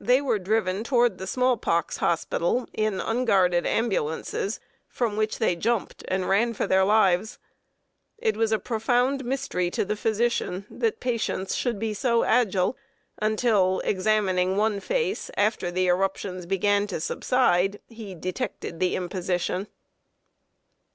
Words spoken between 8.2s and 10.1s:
was a profound mystery to the